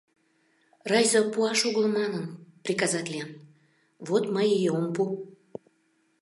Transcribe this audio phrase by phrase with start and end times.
[0.89, 2.25] Райзо пуаш огыл манын
[2.63, 3.29] приказатлен,
[4.07, 5.03] вот мый и ом пу.